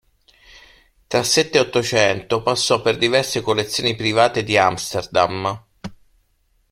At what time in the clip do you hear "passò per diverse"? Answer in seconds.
2.41-3.41